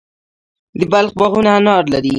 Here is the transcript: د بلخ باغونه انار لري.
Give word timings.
د 0.79 0.81
بلخ 0.91 1.11
باغونه 1.19 1.49
انار 1.57 1.83
لري. 1.93 2.09